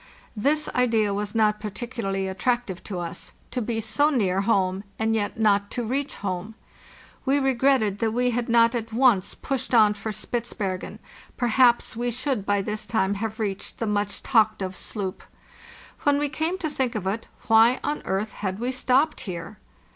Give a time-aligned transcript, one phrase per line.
[0.35, 5.69] ~This idea was not particularly attractive to us—to be so near home and yet not
[5.69, 6.55] to reach home.
[7.23, 10.97] We regretted that we had not at once pushed on for Spitzbergen;
[11.37, 15.21] per haps we should by this time have reached the much talked of sloop.
[16.01, 19.59] When we came to think of it, why on earth had we stopped here?